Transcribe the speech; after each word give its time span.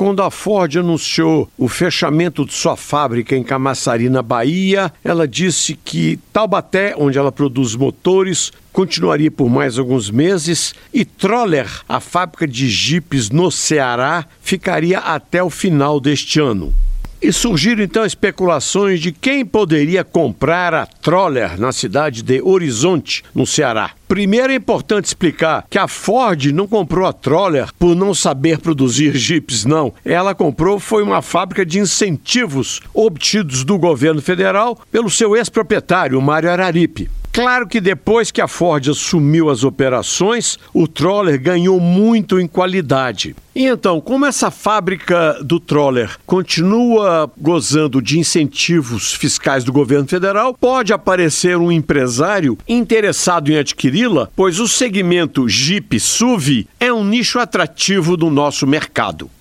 quando 0.00 0.22
a 0.22 0.30
Ford 0.30 0.78
anunciou 0.78 1.46
o 1.58 1.68
fechamento 1.68 2.46
de 2.46 2.54
sua 2.54 2.74
fábrica 2.74 3.36
em 3.36 3.42
Camaçari, 3.42 4.08
na 4.08 4.22
Bahia, 4.22 4.90
ela 5.04 5.28
disse 5.28 5.74
que 5.74 6.18
Taubaté, 6.32 6.94
onde 6.96 7.18
ela 7.18 7.30
produz 7.30 7.76
motores, 7.76 8.50
continuaria 8.72 9.30
por 9.30 9.50
mais 9.50 9.78
alguns 9.78 10.10
meses 10.10 10.74
e 10.90 11.04
Troller, 11.04 11.68
a 11.86 12.00
fábrica 12.00 12.48
de 12.48 12.66
jipes 12.66 13.28
no 13.28 13.50
Ceará, 13.50 14.24
ficaria 14.40 15.00
até 15.00 15.42
o 15.42 15.50
final 15.50 16.00
deste 16.00 16.40
ano. 16.40 16.72
E 17.22 17.32
surgiram 17.32 17.82
então 17.82 18.06
especulações 18.06 18.98
de 18.98 19.12
quem 19.12 19.44
poderia 19.44 20.02
comprar 20.02 20.72
a 20.72 20.86
Troller 20.86 21.60
na 21.60 21.70
cidade 21.70 22.22
de 22.22 22.40
Horizonte, 22.40 23.22
no 23.34 23.46
Ceará. 23.46 23.90
Primeiro 24.08 24.52
é 24.52 24.56
importante 24.56 25.04
explicar 25.04 25.66
que 25.68 25.78
a 25.78 25.86
Ford 25.86 26.46
não 26.46 26.66
comprou 26.66 27.06
a 27.06 27.12
Troller 27.12 27.68
por 27.78 27.94
não 27.94 28.14
saber 28.14 28.58
produzir 28.58 29.14
jipes, 29.16 29.66
não. 29.66 29.92
Ela 30.02 30.34
comprou 30.34 30.80
foi 30.80 31.02
uma 31.02 31.20
fábrica 31.20 31.64
de 31.64 31.78
incentivos 31.78 32.80
obtidos 32.94 33.64
do 33.64 33.78
governo 33.78 34.22
federal 34.22 34.80
pelo 34.90 35.10
seu 35.10 35.36
ex-proprietário, 35.36 36.20
Mário 36.22 36.50
Araripe. 36.50 37.10
Claro 37.32 37.68
que 37.68 37.80
depois 37.80 38.32
que 38.32 38.40
a 38.40 38.48
Ford 38.48 38.88
assumiu 38.88 39.50
as 39.50 39.62
operações, 39.62 40.58
o 40.74 40.88
Troller 40.88 41.40
ganhou 41.40 41.78
muito 41.78 42.40
em 42.40 42.48
qualidade. 42.48 43.36
E 43.54 43.66
então, 43.66 44.00
como 44.00 44.26
essa 44.26 44.50
fábrica 44.50 45.38
do 45.42 45.60
Troller 45.60 46.16
continua 46.26 47.30
gozando 47.38 48.02
de 48.02 48.18
incentivos 48.18 49.12
fiscais 49.12 49.62
do 49.62 49.72
governo 49.72 50.08
federal, 50.08 50.54
pode 50.54 50.92
aparecer 50.92 51.56
um 51.56 51.70
empresário 51.70 52.58
interessado 52.68 53.50
em 53.52 53.58
adquiri-la, 53.58 54.28
pois 54.34 54.58
o 54.58 54.66
segmento 54.66 55.48
Jeep 55.48 56.00
SUV 56.00 56.66
é 56.80 56.92
um 56.92 57.04
nicho 57.04 57.38
atrativo 57.38 58.16
do 58.16 58.28
nosso 58.28 58.66
mercado. 58.66 59.30